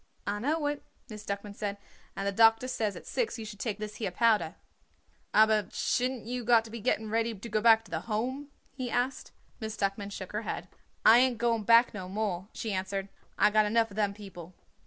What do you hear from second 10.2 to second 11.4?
her head. "I ain't